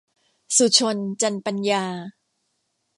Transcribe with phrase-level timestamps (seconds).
[0.55, 1.83] สุชล จันปัญญา